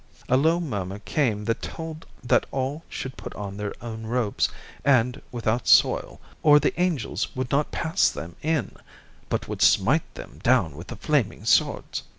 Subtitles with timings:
[0.27, 4.49] A low murmur came that told that all should put on their own robes,
[4.83, 8.75] and without soil, or the angels would not pass them in,
[9.29, 12.01] but would smite them down with the flaming swords.